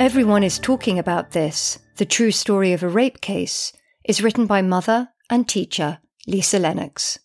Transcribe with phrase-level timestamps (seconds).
[0.00, 3.70] Everyone is talking about this, the true story of a rape case,
[4.02, 7.18] is written by mother and teacher Lisa Lennox.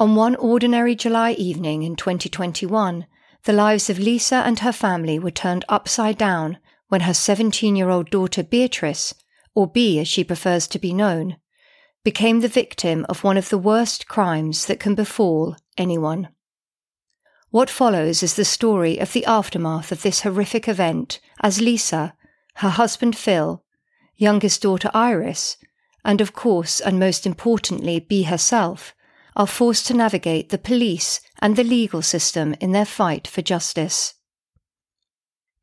[0.00, 3.06] On one ordinary July evening in 2021,
[3.44, 7.88] the lives of Lisa and her family were turned upside down when her 17 year
[7.88, 9.14] old daughter Beatrice,
[9.54, 11.36] or Bea as she prefers to be known,
[12.02, 16.30] became the victim of one of the worst crimes that can befall anyone.
[17.50, 22.14] What follows is the story of the aftermath of this horrific event as Lisa,
[22.56, 23.64] her husband Phil,
[24.16, 25.56] youngest daughter Iris,
[26.04, 28.94] and of course, and most importantly, Bea herself,
[29.34, 34.14] are forced to navigate the police and the legal system in their fight for justice.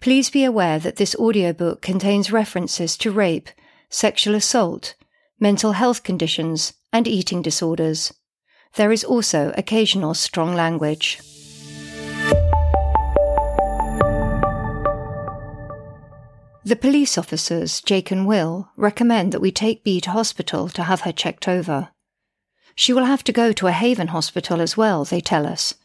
[0.02, 3.49] Please be aware that this audiobook contains references to rape,
[3.89, 4.95] sexual assault,
[5.39, 8.13] mental health conditions, and eating disorders.
[8.75, 11.19] There is also occasional strong language.
[16.67, 21.00] The police officers, Jake and Will, recommend that we take Bea to hospital to have
[21.08, 21.91] her checked over.
[22.75, 25.75] She will have to go to a Haven hospital as well, they tell us.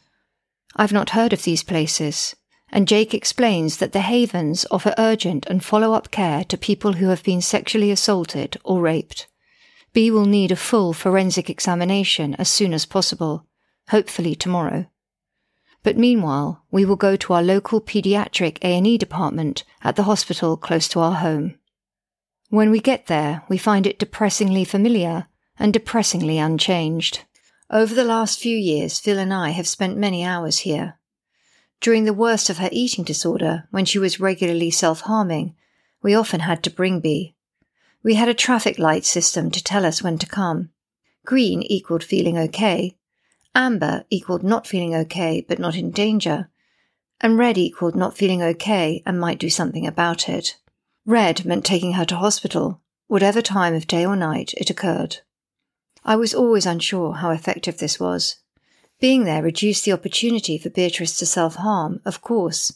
[0.75, 2.35] I've not heard of these places,
[2.69, 7.07] and Jake explains that the Havens offer urgent and follow up care to people who
[7.07, 9.27] have been sexually assaulted or raped.
[9.93, 13.47] Bea will need a full forensic examination as soon as possible,
[13.87, 14.87] hopefully tomorrow.
[15.83, 20.87] But meanwhile, we will go to our local pediatric A&E department at the hospital close
[20.89, 21.55] to our home.
[22.49, 25.27] When we get there, we find it depressingly familiar
[25.59, 27.25] and depressingly unchanged.
[27.69, 30.99] Over the last few years, Phil and I have spent many hours here.
[31.81, 35.55] During the worst of her eating disorder, when she was regularly self-harming,
[36.01, 37.35] we often had to bring Bea.
[38.03, 40.69] We had a traffic light system to tell us when to come.
[41.25, 42.97] Green equaled feeling okay,
[43.55, 46.49] Amber equaled not feeling okay but not in danger.
[47.21, 50.57] And red equaled not feeling okay and might do something about it.
[51.05, 55.17] Red meant taking her to hospital, whatever time of day or night it occurred.
[56.05, 58.37] I was always unsure how effective this was.
[58.99, 62.73] Being there reduced the opportunity for Beatrice to self harm, of course.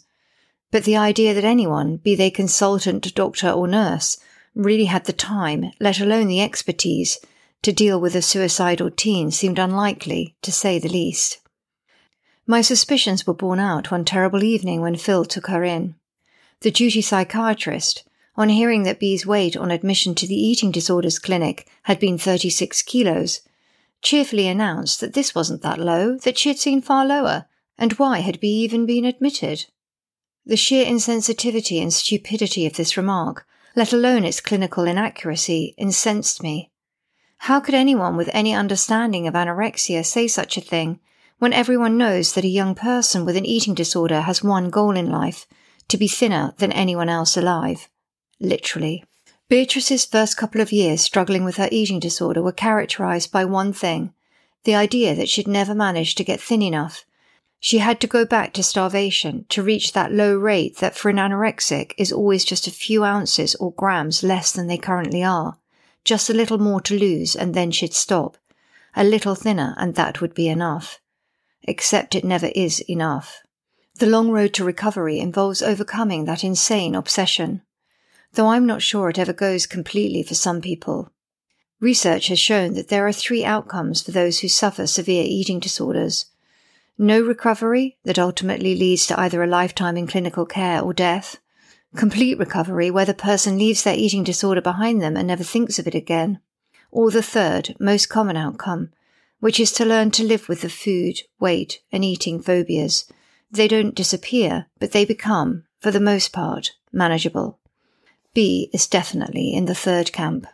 [0.72, 4.18] But the idea that anyone, be they consultant, doctor, or nurse,
[4.54, 7.20] really had the time, let alone the expertise,
[7.64, 11.40] to deal with a suicidal teen seemed unlikely, to say the least.
[12.46, 15.96] My suspicions were borne out one terrible evening when Phil took her in.
[16.62, 21.68] The duty psychiatrist, on hearing that Bea's weight on admission to the eating disorders clinic
[21.84, 23.42] had been 36 kilos,
[24.02, 27.46] cheerfully announced that this wasn't that low, that she had seen far lower,
[27.78, 29.66] and why had Bee even been admitted?
[30.46, 36.72] The sheer insensitivity and stupidity of this remark, let alone its clinical inaccuracy, incensed me.
[37.40, 41.00] How could anyone with any understanding of anorexia say such a thing
[41.40, 45.10] when everyone knows that a young person with an eating disorder has one goal in
[45.10, 45.46] life
[45.88, 47.90] to be thinner than anyone else alive?
[48.40, 49.04] Literally.
[49.50, 54.14] Beatrice's first couple of years struggling with her eating disorder were characterized by one thing
[54.64, 57.06] the idea that she'd never manage to get thin enough.
[57.60, 61.16] She had to go back to starvation to reach that low rate that for an
[61.16, 65.58] anorexic is always just a few ounces or grams less than they currently are
[66.08, 68.38] just a little more to lose, and then she'd stop.
[68.96, 71.02] A little thinner, and that would be enough.
[71.64, 73.42] Except it never is enough.
[73.96, 77.62] The long road to recovery involves overcoming that insane obsession.
[78.34, 81.12] Though I'm not sure it ever goes completely for some people.
[81.82, 86.28] Research has shown that there are three outcomes for those who suffer severe eating disorders.
[86.98, 91.38] No recovery that ultimately leads to either a lifetime in clinical care or death,
[91.98, 95.88] complete recovery where the person leaves their eating disorder behind them and never thinks of
[95.88, 96.40] it again,
[96.92, 98.92] or the third, most common outcome,
[99.40, 103.12] which is to learn to live with the food, weight, and eating phobias.
[103.52, 107.60] They don't disappear, but they become, for the most part, manageable.
[108.34, 110.48] Bea is definitely in the third camp.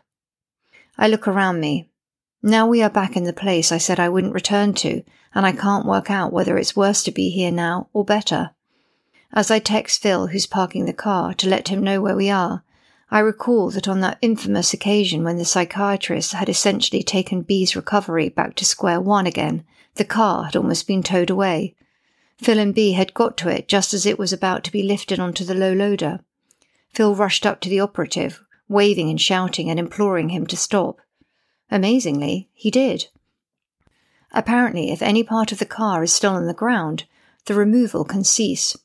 [0.97, 1.89] I look around me.
[2.41, 5.51] Now we are back in the place I said I wouldn't return to, and I
[5.51, 8.51] can't work out whether it's worse to be here now or better.
[9.35, 12.63] As I text Phil, who's parking the car, to let him know where we are,
[13.09, 18.29] I recall that on that infamous occasion when the psychiatrist had essentially taken Bea's recovery
[18.29, 19.65] back to square one again,
[19.95, 21.75] the car had almost been towed away.
[22.37, 25.19] Phil and Bea had got to it just as it was about to be lifted
[25.19, 26.19] onto the low loader.
[26.89, 30.99] Phil rushed up to the operative, waving and shouting and imploring him to stop.
[31.71, 33.07] Amazingly, he did.
[34.31, 37.05] Apparently, if any part of the car is still on the ground,
[37.45, 38.77] the removal can cease.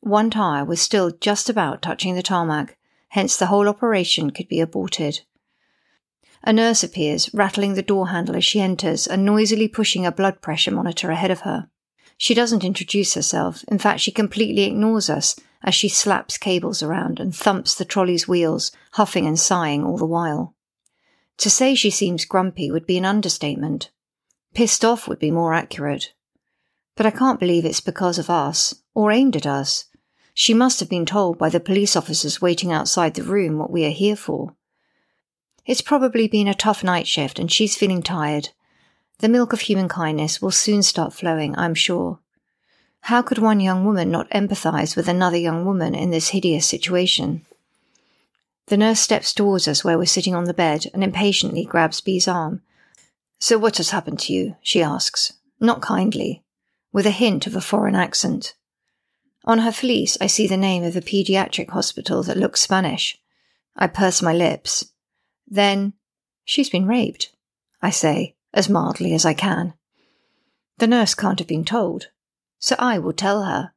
[0.00, 2.76] One tyre was still just about touching the tarmac,
[3.08, 5.20] hence the whole operation could be aborted.
[6.42, 10.40] A nurse appears, rattling the door handle as she enters and noisily pushing a blood
[10.40, 11.68] pressure monitor ahead of her.
[12.18, 17.18] She doesn't introduce herself, in fact, she completely ignores us as she slaps cables around
[17.18, 20.54] and thumps the trolley's wheels, huffing and sighing all the while.
[21.38, 23.90] To say she seems grumpy would be an understatement.
[24.54, 26.14] Pissed off would be more accurate.
[26.96, 29.84] But I can't believe it's because of us, or aimed at us.
[30.34, 33.84] She must have been told by the police officers waiting outside the room what we
[33.86, 34.54] are here for.
[35.64, 38.50] It's probably been a tough night shift and she's feeling tired.
[39.18, 42.20] The milk of human kindness will soon start flowing, I'm sure.
[43.00, 47.46] How could one young woman not empathize with another young woman in this hideous situation?
[48.66, 52.28] The nurse steps towards us where we're sitting on the bed and impatiently grabs Bea's
[52.28, 52.62] arm.
[53.38, 54.56] So what has happened to you?
[54.60, 56.42] she asks, not kindly,
[56.96, 58.54] with a hint of a foreign accent.
[59.44, 63.20] On her fleece, I see the name of a pediatric hospital that looks Spanish.
[63.76, 64.94] I purse my lips.
[65.46, 65.92] Then,
[66.46, 67.36] she's been raped,
[67.82, 69.74] I say, as mildly as I can.
[70.78, 72.06] The nurse can't have been told,
[72.58, 73.72] so I will tell her,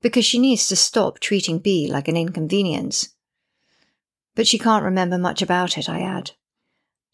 [0.00, 3.08] because she needs to stop treating Bea like an inconvenience.
[4.36, 6.30] But she can't remember much about it, I add,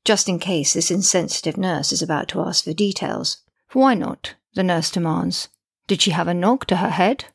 [0.05, 3.39] just in case this insensitive nurse is about to ask for details.
[3.73, 4.35] Why not?
[4.55, 5.49] the nurse demands.
[5.87, 7.26] Did she have a knock to her head?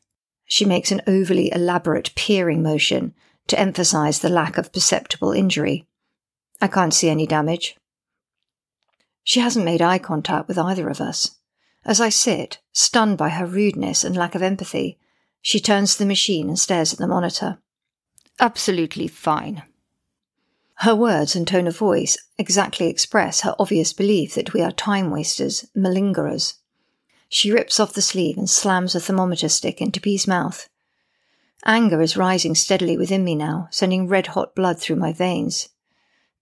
[0.44, 3.14] She makes an overly elaborate peering motion
[3.46, 5.86] to emphasize the lack of perceptible injury.
[6.60, 7.76] I can't see any damage.
[9.22, 11.36] She hasn't made eye contact with either of us.
[11.84, 14.98] As I sit, stunned by her rudeness and lack of empathy,
[15.40, 17.58] she turns to the machine and stares at the monitor.
[18.40, 19.62] Absolutely fine.
[20.78, 25.10] Her words and tone of voice exactly express her obvious belief that we are time
[25.10, 26.54] wasters, malingerers.
[27.28, 30.68] She rips off the sleeve and slams a thermometer stick into Bea's mouth.
[31.64, 35.70] Anger is rising steadily within me now, sending red hot blood through my veins.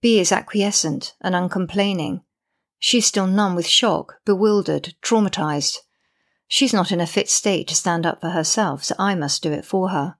[0.01, 2.21] Bea is acquiescent and uncomplaining.
[2.77, 5.77] She's still numb with shock, bewildered, traumatized.
[6.49, 9.53] She's not in a fit state to stand up for herself, so I must do
[9.53, 10.17] it for her.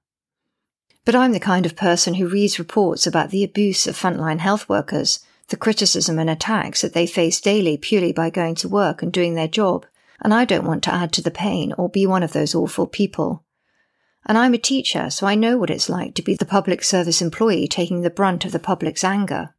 [1.06, 4.70] But I'm the kind of person who reads reports about the abuse of frontline health
[4.70, 5.20] workers,
[5.50, 9.36] the criticism and attacks that they face daily purely by going to work and doing
[9.36, 9.86] their job,
[10.22, 12.88] and I don't want to add to the pain or be one of those awful
[12.88, 13.44] people.
[14.26, 17.22] And I'm a teacher, so I know what it's like to be the public service
[17.22, 19.54] employee taking the brunt of the public's anger.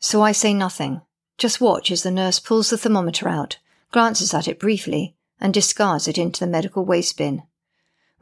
[0.00, 1.02] So I say nothing,
[1.36, 3.58] just watch as the nurse pulls the thermometer out,
[3.92, 7.42] glances at it briefly, and discards it into the medical waste bin.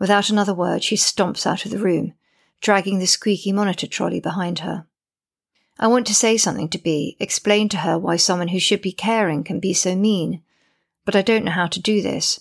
[0.00, 2.14] Without another word, she stomps out of the room,
[2.60, 4.86] dragging the squeaky monitor trolley behind her.
[5.78, 8.92] I want to say something to Bea, explain to her why someone who should be
[8.92, 10.42] caring can be so mean,
[11.04, 12.40] but I don't know how to do this.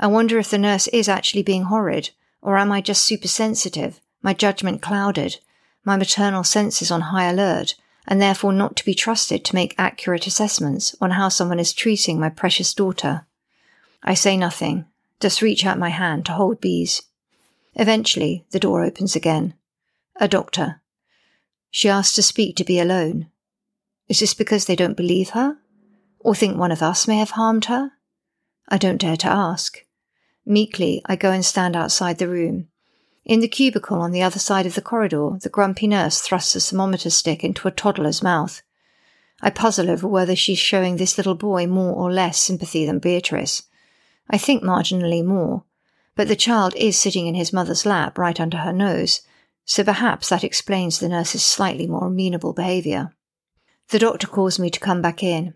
[0.00, 2.10] I wonder if the nurse is actually being horrid,
[2.40, 5.38] or am I just supersensitive, my judgment clouded,
[5.84, 7.76] my maternal senses on high alert,
[8.06, 12.18] and therefore not to be trusted to make accurate assessments on how someone is treating
[12.18, 13.26] my precious daughter.
[14.02, 14.86] I say nothing,
[15.20, 17.02] just reach out my hand to hold Bea's.
[17.74, 19.54] Eventually, the door opens again.
[20.16, 20.82] A doctor.
[21.70, 23.28] She asks to speak to be alone.
[24.08, 25.58] Is this because they don't believe her?
[26.20, 27.92] Or think one of us may have harmed her?
[28.68, 29.78] I don't dare to ask.
[30.44, 32.68] Meekly, I go and stand outside the room,
[33.24, 36.60] in the cubicle on the other side of the corridor, the grumpy nurse thrusts a
[36.60, 38.62] thermometer stick into a toddler's mouth.
[39.40, 43.62] I puzzle over whether she's showing this little boy more or less sympathy than Beatrice.
[44.28, 45.64] I think marginally more,
[46.14, 49.22] but the child is sitting in his mother's lap right under her nose,
[49.64, 53.14] so perhaps that explains the nurse's slightly more amenable behaviour.
[53.88, 55.54] The doctor calls me to come back in.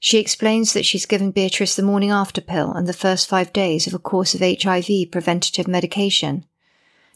[0.00, 3.86] She explains that she's given Beatrice the morning after pill and the first five days
[3.86, 6.44] of a course of HIV preventative medication.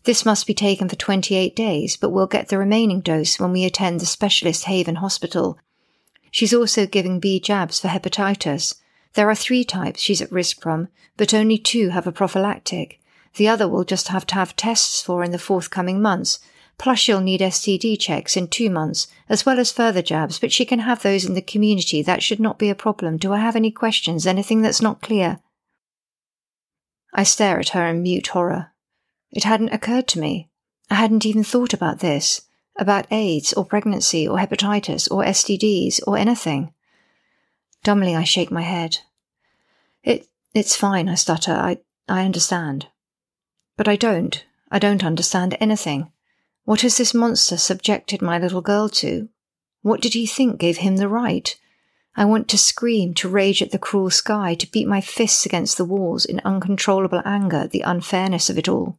[0.05, 3.65] This must be taken for 28 days, but we'll get the remaining dose when we
[3.65, 5.59] attend the specialist Haven Hospital.
[6.33, 8.75] She's also giving Bea jabs for hepatitis.
[9.15, 13.01] There are three types she's at risk from, but only two have a prophylactic.
[13.37, 16.39] The other will just have to have tests for in the forthcoming months.
[16.79, 20.65] Plus, she'll need STD checks in two months, as well as further jabs, but she
[20.65, 22.03] can have those in the community.
[22.03, 23.19] That should not be a problem.
[23.19, 24.27] Do I have any questions?
[24.27, 25.41] Anything that's not clear?
[27.13, 28.73] I stare at her in mute horror.
[29.31, 30.49] It hadn't occurred to me.
[30.91, 32.43] I hadn't even thought about this,
[32.79, 36.73] about AIDS or pregnancy or hepatitis or STDs or anything.
[37.83, 38.99] Dumbly, I shake my head.
[40.05, 41.53] It, it's fine, I stutter.
[41.53, 42.87] I, I understand.
[43.77, 44.45] But I don't.
[44.71, 46.11] I don't understand anything.
[46.65, 49.29] What has this monster subjected my little girl to?
[49.83, 51.59] What did he think gave him the right?
[52.15, 55.77] I want to scream, to rage at the cruel sky, to beat my fists against
[55.77, 58.99] the walls in uncontrollable anger at the unfairness of it all.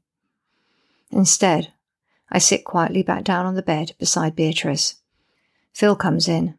[1.11, 1.71] Instead,
[2.31, 4.95] I sit quietly back down on the bed beside Beatrice.
[5.73, 6.57] Phil comes in.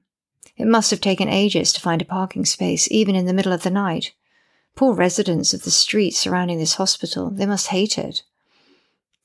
[0.56, 3.62] It must have taken ages to find a parking space, even in the middle of
[3.62, 4.12] the night.
[4.76, 8.22] Poor residents of the streets surrounding this hospital, they must hate it.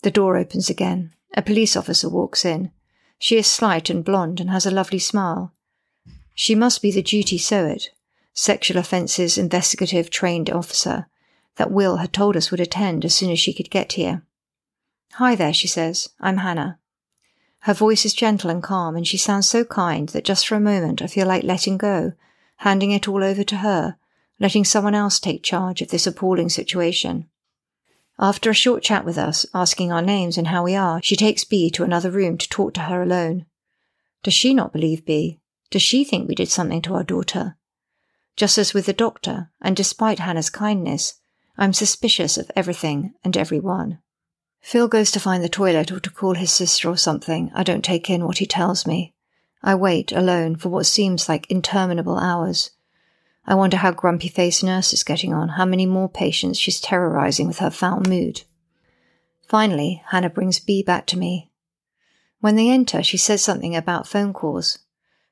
[0.04, 1.14] The door opens again.
[1.36, 2.72] A police officer walks in.
[3.18, 5.54] She is slight and blonde and has a lovely smile.
[6.34, 7.90] She must be the duty SOIT,
[8.34, 11.08] sexual offences investigative trained officer,
[11.58, 14.24] that Will had told us would attend as soon as she could get here.
[15.14, 16.10] Hi there, she says.
[16.22, 16.80] I'm Hannah.
[17.64, 20.62] Her voice is gentle and calm, and she sounds so kind that just for a
[20.62, 22.14] moment I feel like letting go,
[22.58, 23.98] handing it all over to her,
[24.40, 27.28] letting someone else take charge of this appalling situation.
[28.18, 31.44] After a short chat with us, asking our names and how we are, she takes
[31.44, 33.46] Bea to another room to talk to her alone.
[34.24, 35.40] Does she not believe Bea?
[35.70, 37.58] Does she think we did something to our daughter?
[38.36, 41.16] Just as with the doctor, and despite Hannah's kindness,
[41.58, 44.00] I'm suspicious of everything and everyone.
[44.62, 47.52] Phil goes to find the toilet or to call his sister or something.
[47.54, 49.14] I don't take in what he tells me.
[49.64, 52.72] I wait alone for what seems like interminable hours.
[53.46, 57.48] I wonder how grumpy faced nurse is getting on, how many more patients she's terrorizing
[57.48, 58.44] with her foul mood.
[59.48, 61.50] Finally, Hannah brings Bea back to me.
[62.40, 64.80] When they enter, she says something about phone calls.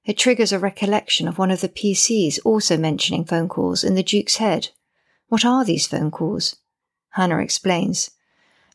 [0.03, 4.03] It triggers a recollection of one of the PCs also mentioning phone calls in the
[4.03, 4.69] Duke's head.
[5.27, 6.55] What are these phone calls?
[7.11, 8.11] Hannah explains.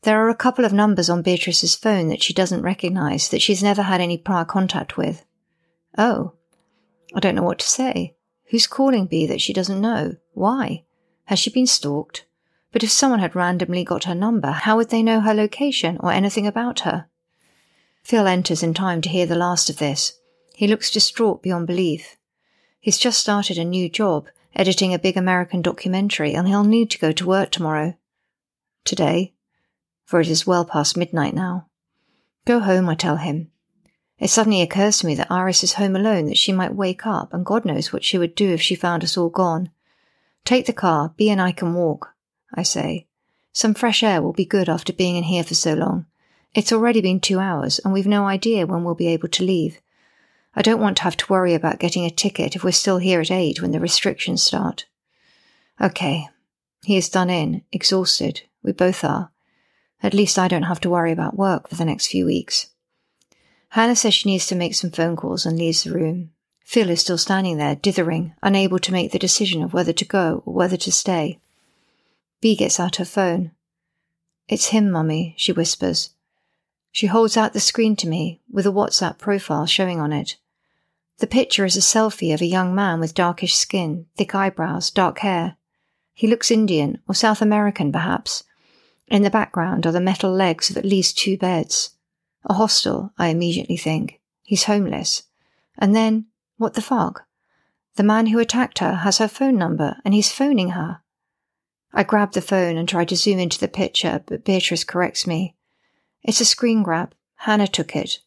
[0.02, 3.62] There are a couple of numbers on Beatrice's phone that she doesn't recognize, that she's
[3.62, 5.24] never had any prior contact with.
[5.96, 6.32] Oh.
[7.14, 8.16] I don't know what to say.
[8.50, 10.16] Who's calling Bea that she doesn't know?
[10.32, 10.84] Why?
[11.26, 12.26] Has she been stalked?
[12.72, 16.10] But if someone had randomly got her number, how would they know her location or
[16.10, 17.06] anything about her?
[18.02, 20.18] Phil enters in time to hear the last of this.
[20.54, 22.16] He looks distraught beyond belief.
[22.80, 26.98] He's just started a new job, editing a big American documentary, and he'll need to
[26.98, 27.94] go to work tomorrow.
[28.84, 29.31] Today,
[30.12, 31.66] for it is well past midnight now.
[32.44, 33.50] Go home, I tell him.
[34.18, 37.32] It suddenly occurs to me that Iris is home alone, that she might wake up,
[37.32, 39.70] and God knows what she would do if she found us all gone.
[40.44, 42.10] Take the car, Bea and I can walk,
[42.52, 43.06] I say.
[43.54, 46.04] Some fresh air will be good after being in here for so long.
[46.54, 49.80] It's already been two hours, and we've no idea when we'll be able to leave.
[50.54, 53.22] I don't want to have to worry about getting a ticket if we're still here
[53.22, 54.84] at eight when the restrictions start.
[55.80, 56.28] Okay.
[56.84, 58.42] He is done in, exhausted.
[58.62, 59.31] We both are.
[60.02, 62.68] At least I don't have to worry about work for the next few weeks.
[63.70, 66.30] Hannah says she needs to make some phone calls and leaves the room.
[66.64, 70.42] Phil is still standing there, dithering, unable to make the decision of whether to go
[70.44, 71.38] or whether to stay.
[72.40, 73.52] Bea gets out her phone.
[74.48, 76.10] It's him, Mummy, she whispers.
[76.90, 80.36] She holds out the screen to me with a WhatsApp profile showing on it.
[81.18, 85.20] The picture is a selfie of a young man with darkish skin, thick eyebrows, dark
[85.20, 85.56] hair.
[86.12, 88.44] He looks Indian or South American, perhaps.
[89.12, 91.90] In the background are the metal legs of at least two beds.
[92.46, 94.22] A hostel, I immediately think.
[94.42, 95.24] He's homeless.
[95.76, 97.26] And then, what the fuck?
[97.96, 101.02] The man who attacked her has her phone number and he's phoning her.
[101.92, 105.56] I grab the phone and try to zoom into the picture, but Beatrice corrects me.
[106.22, 107.14] It's a screen grab.
[107.34, 108.20] Hannah took it.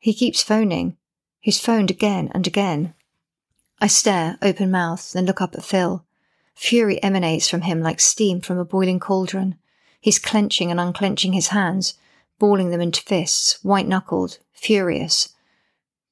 [0.00, 0.96] He keeps phoning.
[1.38, 2.94] He's phoned again and again.
[3.80, 6.04] I stare, open mouthed, then look up at Phil.
[6.56, 9.56] Fury emanates from him like steam from a boiling cauldron.
[10.02, 11.94] He's clenching and unclenching his hands,
[12.40, 15.28] balling them into fists, white knuckled, furious.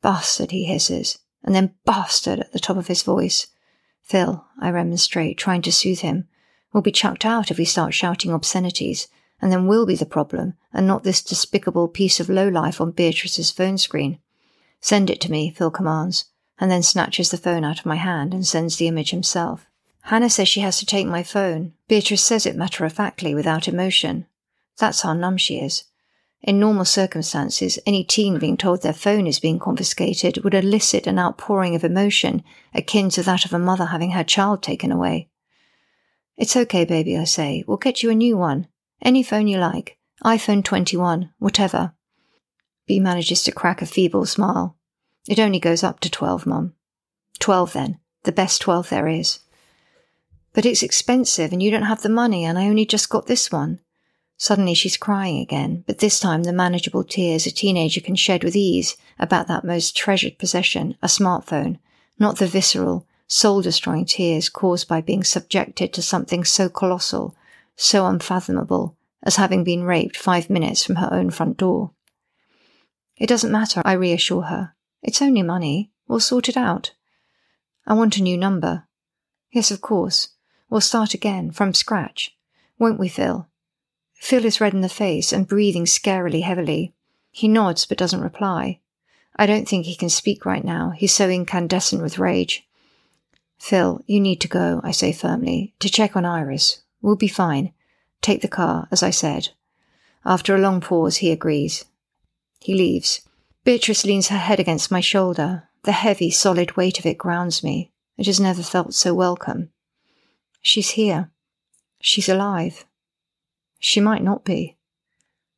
[0.01, 3.49] Bastard, he hisses, and then bastard at the top of his voice.
[4.01, 6.29] Phil, I remonstrate, trying to soothe him,
[6.73, 9.09] "We'll be chucked out if we start shouting obscenities,
[9.43, 13.51] and then we'll be the problem, and not this despicable piece of lowlife on Beatrice's
[13.51, 14.21] phone screen.
[14.81, 16.27] Send it to me, Phil commands,
[16.61, 19.67] and then snatches the phone out of my hand and sends the image himself.
[20.03, 21.75] Hannah says she has to take my phone.
[21.89, 24.27] Beatrice says it matter of factly, without emotion.
[24.79, 25.85] That's how numb she is.
[26.43, 31.19] In normal circumstances, any teen being told their phone is being confiscated would elicit an
[31.19, 32.43] outpouring of emotion
[32.75, 35.29] akin to that of a mother having her child taken away.
[36.39, 37.63] It's okay, baby, I say.
[37.67, 38.69] We'll get you a new one.
[39.03, 39.99] Any phone you like.
[40.25, 41.93] iPhone 21, whatever.
[42.87, 44.77] Bea manages to crack a feeble smile.
[45.29, 46.73] It only goes up to 12, Mum.
[47.39, 47.99] 12 then.
[48.25, 49.41] The best 12 there is.
[50.53, 53.53] But it's expensive and you don't have the money and I only just got this
[53.53, 53.81] one.
[54.37, 58.57] Suddenly she's crying again, but this time the manageable tears a teenager can shed with
[58.57, 61.79] ease about that most treasured possession, a smartphone,
[62.19, 67.37] not the visceral, soul destroying tears caused by being subjected to something so colossal,
[67.77, 71.93] so unfathomable, as having been raped five minutes from her own front door.
[73.17, 74.75] It doesn't matter, I reassure her.
[75.03, 75.93] It's only money.
[76.09, 76.93] We'll sort it out.
[77.87, 78.89] I want a new number.
[79.53, 80.31] Yes, of course.
[80.71, 82.37] We'll start again, from scratch.
[82.79, 83.49] Won't we, Phil?
[84.15, 86.95] Phil is red in the face and breathing scarily heavily.
[87.33, 88.79] He nods but doesn't reply.
[89.35, 90.91] I don't think he can speak right now.
[90.91, 92.69] He's so incandescent with rage.
[93.59, 96.83] Phil, you need to go, I say firmly, to check on Iris.
[97.03, 97.73] We'll be fine.
[98.23, 99.49] Take the car, as I said.
[100.25, 101.85] After a long pause, he agrees.
[102.61, 103.23] He leaves.
[103.65, 105.65] Beatrice leans her head against my shoulder.
[105.83, 107.91] The heavy, solid weight of it grounds me.
[108.17, 109.71] It has never felt so welcome.
[110.61, 111.31] She's here.
[112.01, 112.85] She's alive.
[113.79, 114.77] She might not be.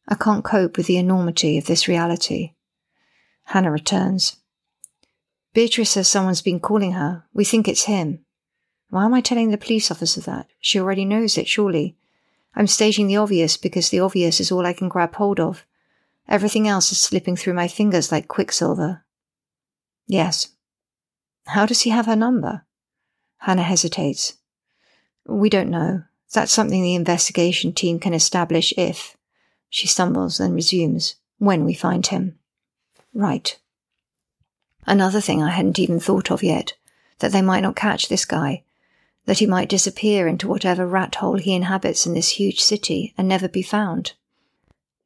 [0.08, 2.54] I can't cope with the enormity of this reality.
[3.44, 4.36] Hannah returns.
[5.54, 7.24] Beatrice says someone's been calling her.
[7.32, 8.24] We think it's him.
[8.88, 10.48] Why am I telling the police officer that?
[10.60, 11.96] She already knows it, surely.
[12.54, 15.64] I'm stating the obvious because the obvious is all I can grab hold of.
[16.28, 19.04] Everything else is slipping through my fingers like quicksilver.
[20.06, 20.48] Yes.
[21.46, 22.64] How does he have her number?
[23.38, 24.34] Hannah hesitates.
[25.26, 26.04] We don't know.
[26.32, 29.16] That's something the investigation team can establish if.
[29.68, 31.16] She stumbles, and resumes.
[31.38, 32.38] When we find him.
[33.12, 33.58] Right.
[34.86, 36.74] Another thing I hadn't even thought of yet
[37.18, 38.64] that they might not catch this guy,
[39.26, 43.28] that he might disappear into whatever rat hole he inhabits in this huge city and
[43.28, 44.12] never be found.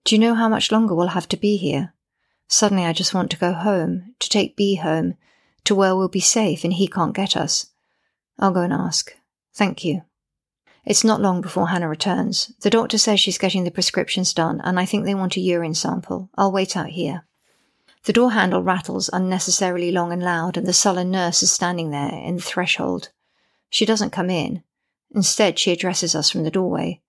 [0.05, 1.93] Do you know how much longer we'll have to be here?
[2.49, 5.17] Suddenly I just want to go home, to take Bea home,
[5.65, 7.67] to where we'll be safe and he can't get us.
[8.39, 9.15] I'll go and ask.
[9.57, 10.03] Thank you.
[10.85, 12.53] It's not long before Hannah returns.
[12.61, 15.75] The doctor says she's getting the prescriptions done, and I think they want a urine
[15.75, 16.29] sample.
[16.37, 17.27] I'll wait out here.
[18.05, 22.13] The door handle rattles unnecessarily long and loud, and the sullen nurse is standing there
[22.13, 23.09] in the threshold.
[23.71, 24.63] She doesn't come in.
[25.15, 27.01] Instead, she addresses us from the doorway.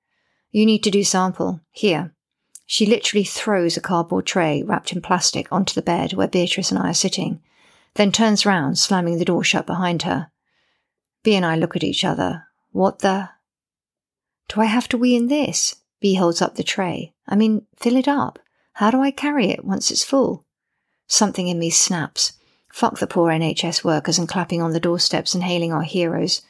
[0.50, 1.60] You need to do sample.
[1.72, 2.16] Here.
[2.66, 6.80] She literally throws a cardboard tray wrapped in plastic onto the bed where Beatrice and
[6.80, 7.42] I are sitting,
[7.96, 10.32] then turns round, slamming the door shut behind her.
[11.27, 12.48] Bea and I look at each other.
[12.72, 13.31] What the?
[14.48, 15.75] Do I have to wee in this?
[16.00, 17.12] Bea holds up the tray.
[17.27, 18.39] I mean, fill it up.
[18.75, 20.46] How do I carry it once it's full?
[21.05, 22.31] Something in me snaps.
[22.72, 26.43] Fuck the poor NHS workers and clapping on the doorsteps and hailing our heroes.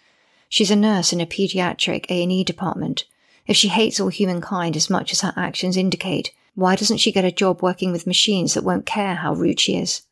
[0.48, 3.06] She's a nurse in a paediatric A&E department.
[3.48, 7.26] If she hates all humankind as much as her actions indicate, why doesn't she get
[7.26, 10.04] a job working with machines that won't care how rude she is?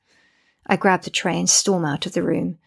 [0.65, 2.58] I grab the tray and storm out of the room.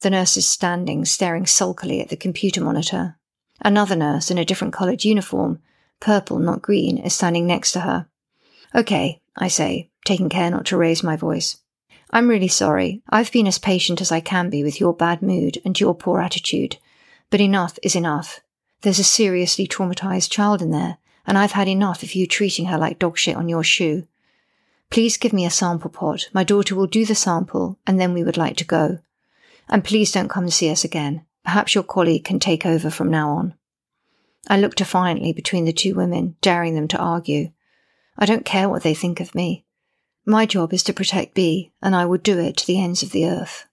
[0.00, 3.16] The nurse is standing, staring sulkily at the computer monitor.
[3.60, 5.60] Another nurse in a different coloured uniform,
[5.98, 8.06] purple, not green, is standing next to her.
[8.74, 11.56] Okay, I say, taking care not to raise my voice.
[12.10, 13.02] I'm really sorry.
[13.10, 16.20] I've been as patient as I can be with your bad mood and your poor
[16.20, 16.76] attitude.
[17.30, 18.40] But enough is enough.
[18.82, 22.78] There's a seriously traumatized child in there, and I've had enough of you treating her
[22.78, 24.06] like dog shit on your shoe.
[24.90, 26.28] Please give me a sample pot.
[26.32, 29.00] My daughter will do the sample, and then we would like to go.
[29.68, 31.24] And please don't come and see us again.
[31.44, 33.54] Perhaps your colleague can take over from now on.
[34.48, 37.52] I look defiantly between the two women, daring them to argue.
[38.16, 39.64] I don't care what they think of me.
[40.24, 43.12] My job is to protect Bea, and I would do it to the ends of
[43.12, 43.66] the earth.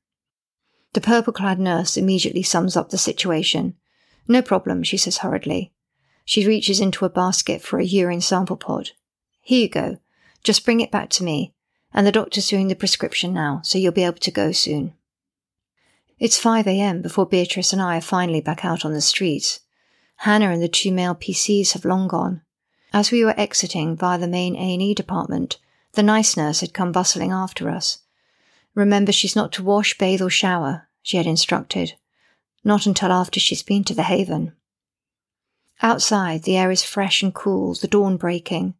[0.93, 3.75] The purple clad nurse immediately sums up the situation.
[4.27, 5.73] No problem, she says hurriedly.
[6.23, 8.91] She reaches into a basket for a urine sample pod.
[9.41, 9.97] Here you go.
[10.43, 11.53] Just bring it back to me.
[11.93, 14.93] And the doctor's doing the prescription now, so you'll be able to go soon.
[16.17, 17.01] It's 5 a.m.
[17.01, 19.59] before Beatrice and I are finally back out on the streets.
[20.17, 22.41] Hannah and the two male PCs have long gone.
[22.93, 25.57] As we were exiting via the main A&E department,
[25.91, 27.99] the nice nurse had come bustling after us.
[28.73, 31.93] Remember, she's not to wash, bathe, or shower, she had instructed.
[32.63, 34.53] Not until after she's been to the haven.
[35.81, 38.75] Outside, the air is fresh and cool, the dawn breaking.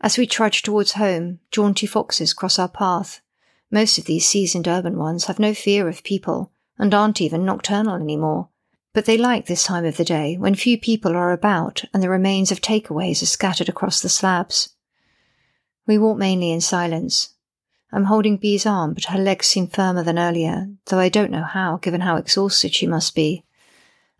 [0.00, 3.20] As we trudge towards home, jaunty foxes cross our path.
[3.70, 7.96] Most of these seasoned urban ones have no fear of people and aren't even nocturnal
[7.96, 8.48] anymore.
[8.92, 12.08] But they like this time of the day when few people are about and the
[12.08, 14.70] remains of takeaways are scattered across the slabs.
[15.86, 17.34] We walk mainly in silence.
[17.92, 21.44] I'm holding Bea's arm, but her legs seem firmer than earlier, though I don't know
[21.44, 23.44] how, given how exhausted she must be.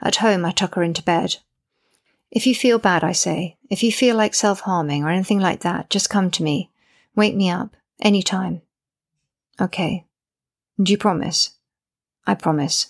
[0.01, 1.37] At home, I tuck her into bed.
[2.31, 5.61] If you feel bad, I say, if you feel like self harming or anything like
[5.61, 6.71] that, just come to me.
[7.15, 7.77] Wake me up.
[8.01, 8.61] Any time.
[9.61, 10.05] Okay.
[10.83, 11.53] Do you promise?
[12.27, 12.89] I promise.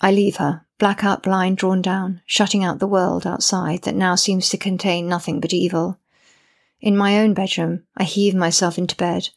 [0.00, 4.48] I leave her, blackout blind drawn down, shutting out the world outside that now seems
[4.50, 5.98] to contain nothing but evil.
[6.80, 9.30] In my own bedroom, I heave myself into bed,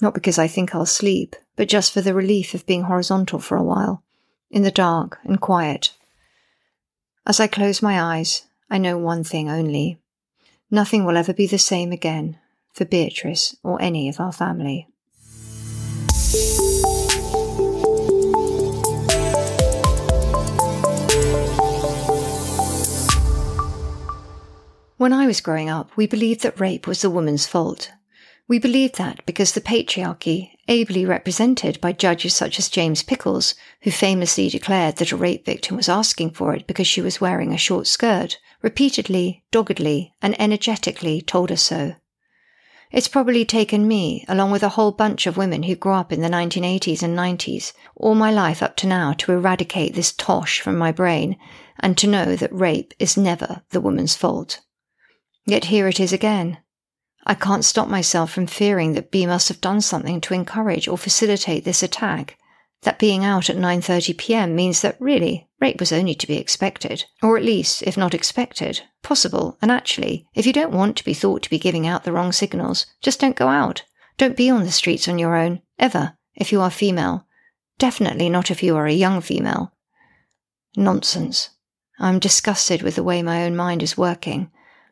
[0.00, 3.56] not because I think I'll sleep, but just for the relief of being horizontal for
[3.56, 4.02] a while,
[4.50, 5.94] in the dark and quiet.
[7.26, 9.98] As I close my eyes, I know one thing only.
[10.70, 12.38] Nothing will ever be the same again
[12.72, 14.87] for Beatrice or any of our family.
[24.98, 27.92] When I was growing up, we believed that rape was the woman's fault.
[28.48, 33.92] We believed that because the patriarchy, ably represented by judges such as James Pickles, who
[33.92, 37.56] famously declared that a rape victim was asking for it because she was wearing a
[37.56, 41.94] short skirt, repeatedly, doggedly, and energetically told us so.
[42.90, 46.22] It's probably taken me, along with a whole bunch of women who grew up in
[46.22, 50.76] the 1980s and 90s, all my life up to now to eradicate this tosh from
[50.76, 51.36] my brain
[51.78, 54.58] and to know that rape is never the woman's fault.
[55.48, 56.58] Yet here it is again.
[57.24, 60.98] I can't stop myself from fearing that Bea must have done something to encourage or
[60.98, 62.36] facilitate this attack.
[62.82, 64.54] That being out at 9:30 p.m.
[64.54, 68.82] means that really rape was only to be expected, or at least, if not expected,
[69.02, 69.56] possible.
[69.62, 72.30] And actually, if you don't want to be thought to be giving out the wrong
[72.30, 73.84] signals, just don't go out.
[74.18, 77.26] Don't be on the streets on your own, ever, if you are female.
[77.78, 79.72] Definitely not if you are a young female.
[80.76, 81.48] Nonsense.
[81.98, 84.50] I'm disgusted with the way my own mind is working.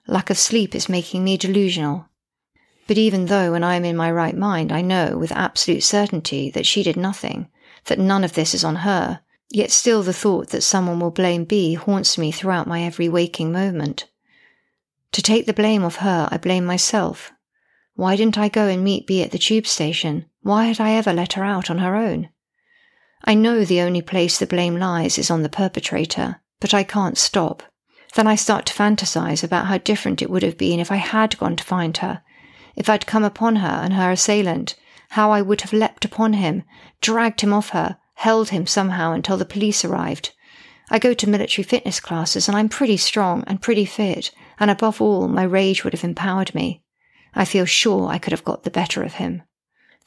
[0.09, 2.09] Lack of sleep is making me delusional.
[2.87, 6.51] But even though, when I am in my right mind, I know with absolute certainty
[6.51, 7.49] that she did nothing,
[7.87, 11.45] that none of this is on her, yet still the thought that someone will blame
[11.45, 14.09] Bea haunts me throughout my every waking moment.
[15.13, 17.33] To take the blame of her, I blame myself.
[17.95, 20.27] Why didn't I go and meet Bea at the tube station?
[20.43, 22.29] Why had I ever let her out on her own?
[23.25, 27.19] I know the only place the blame lies is on the perpetrator, but I can't
[27.19, 27.63] stop.
[28.17, 31.37] Then I start to fantasize about how different it would have been if I had
[31.37, 32.23] gone to find her,
[32.75, 34.75] if I'd come upon her and her assailant,
[35.11, 36.63] how I would have leapt upon him,
[37.03, 40.33] dragged him off her, held him somehow until the police arrived.
[40.91, 45.03] I go to military fitness classes and I'm pretty strong and pretty fit, and above
[45.03, 46.83] all, my rage would have empowered me.
[47.35, 49.43] I feel sure I could have got the better of him.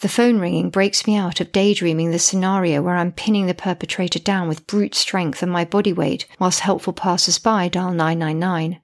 [0.02, 4.20] The phone ringing breaks me out of daydreaming the scenario where I'm pinning the perpetrator
[4.20, 8.82] down with brute strength and my body weight whilst helpful passers by dial 999.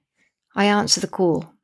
[0.54, 1.54] I answer the call.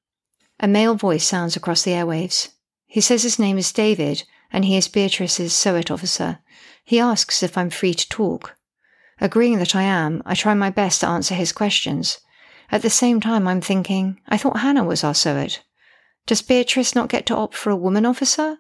[0.58, 2.48] A male voice sounds across the airwaves.
[2.86, 6.38] He says his name is David and he is Beatrice's SOIT officer.
[6.82, 8.56] He asks if I'm free to talk.
[9.20, 12.20] Agreeing that I am, I try my best to answer his questions.
[12.70, 15.60] At the same time, I'm thinking, I thought Hannah was our SOIT.
[16.26, 18.58] Does Beatrice not get to opt for a woman officer?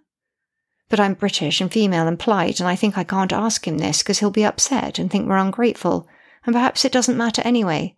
[0.92, 4.02] But I'm British and female and polite, and I think I can't ask him this
[4.02, 6.06] because he'll be upset and think we're ungrateful,
[6.44, 7.96] and perhaps it doesn't matter anyway.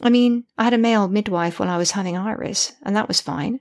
[0.00, 3.20] I mean, I had a male midwife while I was having Iris, and that was
[3.20, 3.58] fine.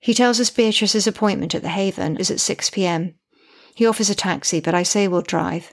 [0.00, 3.14] He tells us Beatrice's appointment at the Haven is at 6 pm.
[3.76, 5.72] He offers a taxi, but I say we'll drive.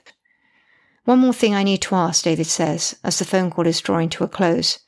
[1.04, 4.10] One more thing I need to ask, David says, as the phone call is drawing
[4.10, 4.78] to a close.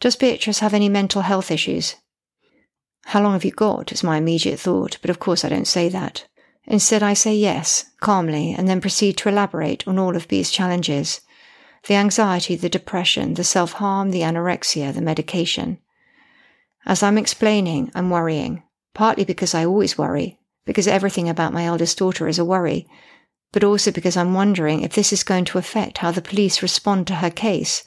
[0.00, 1.94] Does Beatrice have any mental health issues?
[3.04, 3.92] How long have you got?
[3.92, 6.26] is my immediate thought, but of course I don't say that.
[6.66, 11.20] Instead, I say yes, calmly, and then proceed to elaborate on all of Bea's challenges
[11.86, 15.78] the anxiety, the depression, the self harm, the anorexia, the medication.
[16.86, 18.62] As I'm explaining, I'm worrying,
[18.94, 22.88] partly because I always worry, because everything about my eldest daughter is a worry,
[23.52, 27.06] but also because I'm wondering if this is going to affect how the police respond
[27.08, 27.84] to her case.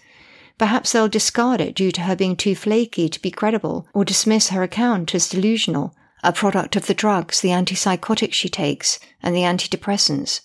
[0.59, 4.49] Perhaps they'll discard it due to her being too flaky to be credible, or dismiss
[4.49, 9.41] her account as delusional, a product of the drugs, the antipsychotics she takes, and the
[9.41, 10.41] antidepressants.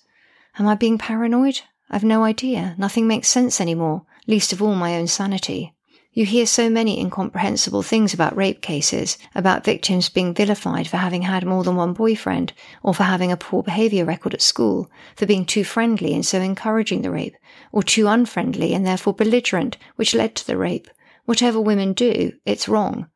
[0.59, 1.61] Am I being paranoid?
[1.91, 2.75] I've no idea.
[2.79, 5.75] Nothing makes sense anymore, least of all my own sanity.
[6.15, 11.23] You hear so many incomprehensible things about rape cases, about victims being vilified for having
[11.23, 15.25] had more than one boyfriend, or for having a poor behaviour record at school, for
[15.25, 17.37] being too friendly and so encouraging the rape,
[17.73, 20.89] or too unfriendly and therefore belligerent, which led to the rape.
[21.25, 23.07] Whatever women do, it's wrong.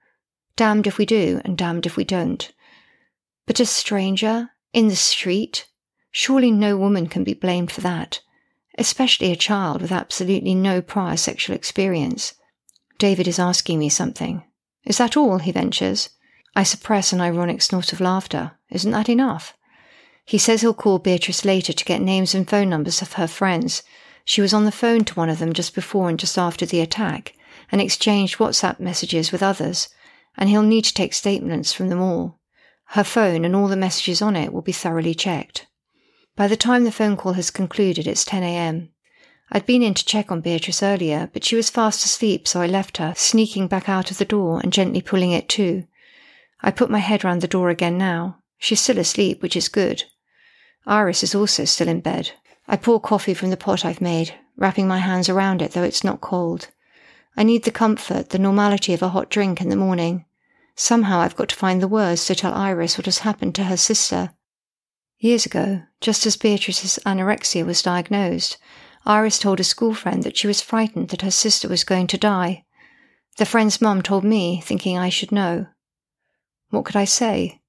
[0.57, 2.51] Damned if we do, and damned if we don't.
[3.47, 5.67] But a stranger, in the street,
[6.11, 8.21] surely no woman can be blamed for that,
[8.79, 12.35] especially a child with absolutely no prior sexual experience.
[12.99, 14.43] David is asking me something.
[14.85, 15.39] Is that all?
[15.39, 16.11] he ventures.
[16.55, 18.53] I suppress an ironic snort of laughter.
[18.71, 19.55] Isn't that enough?
[20.25, 23.83] He says he'll call Beatrice later to get names and phone numbers of her friends.
[24.25, 26.81] She was on the phone to one of them just before and just after the
[26.81, 27.35] attack,
[27.71, 29.89] and exchanged WhatsApp messages with others,
[30.37, 32.41] and he'll need to take statements from them all.
[32.91, 35.67] Her phone and all the messages on it will be thoroughly checked.
[36.37, 38.91] By the time the phone call has concluded, it's 10 a.m.
[39.51, 42.67] I'd been in to check on Beatrice earlier, but she was fast asleep, so I
[42.67, 45.85] left her, sneaking back out of the door and gently pulling it to.
[46.61, 48.43] I put my head round the door again now.
[48.59, 50.05] She's still asleep, which is good.
[50.87, 52.33] Iris is also still in bed.
[52.69, 56.05] I pour coffee from the pot I've made, wrapping my hands around it, though it's
[56.05, 56.69] not cold.
[57.37, 60.26] I need the comfort, the normality of a hot drink in the morning.
[60.77, 63.79] Somehow I've got to find the words to tell Iris what has happened to her
[63.79, 64.35] sister.
[65.19, 68.59] Years ago, just as Beatrice's anorexia was diagnosed,
[69.07, 72.19] Iris told a school friend that she was frightened that her sister was going to
[72.19, 72.65] die.
[73.39, 75.67] The friend's mum told me, thinking I should know.
[76.69, 77.63] What could I say?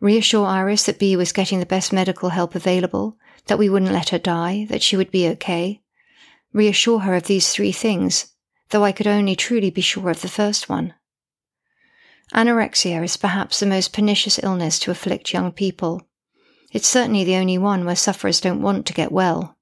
[0.00, 4.08] Reassure Iris that Bea was getting the best medical help available, that we wouldn't let
[4.10, 5.82] her die, that she would be okay.
[6.54, 8.34] Reassure her of these three things,
[8.70, 10.94] though I could only truly be sure of the first one.
[12.34, 16.02] Anorexia is perhaps the most pernicious illness to afflict young people.
[16.72, 19.56] It's certainly the only one where sufferers don't want to get well.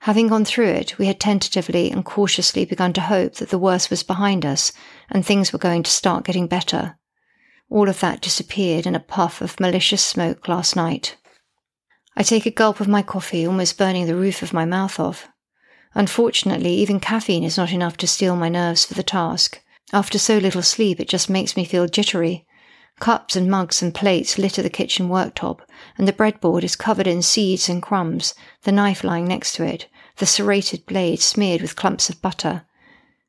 [0.00, 3.90] Having gone through it, we had tentatively and cautiously begun to hope that the worst
[3.90, 4.72] was behind us
[5.08, 6.98] and things were going to start getting better.
[7.70, 11.16] All of that disappeared in a puff of malicious smoke last night.
[12.16, 15.28] I take a gulp of my coffee, almost burning the roof of my mouth off.
[15.94, 19.60] Unfortunately, even caffeine is not enough to steel my nerves for the task.
[19.94, 22.44] After so little sleep, it just makes me feel jittery.
[22.98, 25.60] Cups and mugs and plates litter the kitchen worktop,
[25.96, 29.86] and the breadboard is covered in seeds and crumbs, the knife lying next to it,
[30.16, 32.66] the serrated blade smeared with clumps of butter.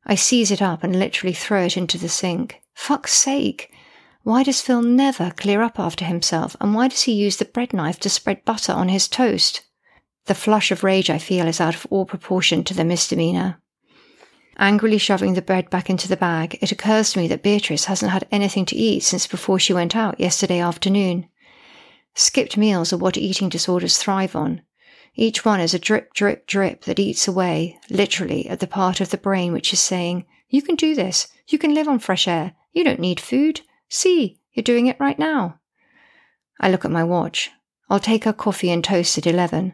[0.08, 2.64] I seize it up and literally throw it into the sink.
[2.74, 3.72] Fuck's sake!
[4.24, 7.74] Why does Phil never clear up after himself, and why does he use the bread
[7.74, 9.62] knife to spread butter on his toast?
[10.26, 13.62] The flush of rage I feel is out of all proportion to the misdemeanor.
[14.58, 18.12] Angrily shoving the bread back into the bag, it occurs to me that Beatrice hasn't
[18.12, 21.28] had anything to eat since before she went out yesterday afternoon.
[22.14, 24.62] Skipped meals are what eating disorders thrive on.
[25.16, 29.10] Each one is a drip, drip, drip that eats away, literally, at the part of
[29.10, 31.28] the brain which is saying, You can do this.
[31.48, 32.54] You can live on fresh air.
[32.72, 33.62] You don't need food.
[33.90, 35.60] See, you're doing it right now.
[36.60, 37.52] I look at my watch.
[37.90, 39.74] I'll take her coffee and toast at 11.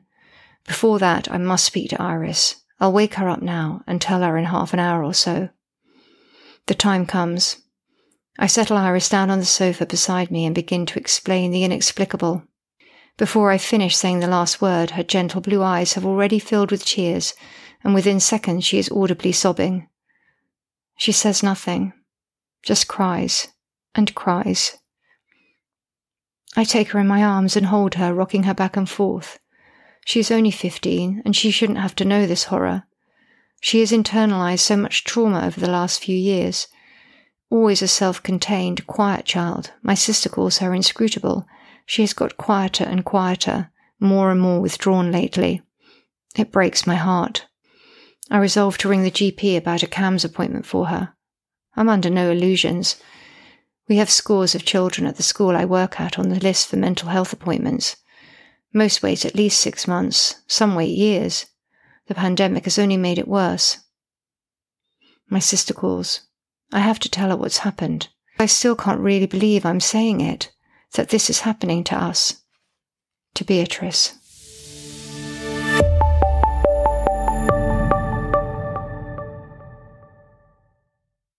[0.66, 2.61] Before that, I must speak to Iris.
[2.82, 5.50] I'll wake her up now and tell her in half an hour or so.
[6.66, 7.58] The time comes.
[8.40, 12.44] I settle Iris down on the sofa beside me and begin to explain the inexplicable.
[13.18, 16.84] Before I finish saying the last word, her gentle blue eyes have already filled with
[16.84, 17.36] tears,
[17.84, 19.88] and within seconds she is audibly sobbing.
[20.98, 21.94] She says nothing,
[22.64, 23.50] just cries
[23.94, 24.78] and cries.
[26.56, 29.38] I take her in my arms and hold her, rocking her back and forth.
[30.06, 32.84] She is only 15, and she shouldn't have to know this horror.
[33.60, 36.68] She has internalized so much trauma over the last few years.
[37.50, 41.46] Always a self contained, quiet child, my sister calls her inscrutable.
[41.86, 45.62] She has got quieter and quieter, more and more withdrawn lately.
[46.36, 47.46] It breaks my heart.
[48.32, 51.14] I resolve to ring the GP about a CAMHS appointment for her.
[51.76, 52.96] I'm under no illusions.
[53.90, 56.78] We have scores of children at the school I work at on the list for
[56.78, 57.98] mental health appointments.
[58.74, 61.46] Most wait at least six months, some wait years.
[62.08, 63.80] The pandemic has only made it worse.
[65.30, 66.22] My sister calls.
[66.72, 68.08] I have to tell her what's happened.
[68.40, 70.52] I still can't really believe I'm saying it,
[70.94, 72.42] that this is happening to us.
[73.36, 74.14] To Beatrice.